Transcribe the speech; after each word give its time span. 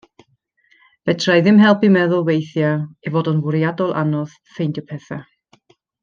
Fedra' 1.09 1.33
i 1.41 1.43
ddim 1.47 1.59
helpu 1.65 1.91
meddwl 1.97 2.23
weithiau 2.29 2.81
ei 3.09 3.13
fod 3.17 3.29
o'n 3.35 3.43
fwriadol 3.47 3.93
anodd 4.05 4.33
ffeindio 4.55 4.85
pethau. 4.93 5.21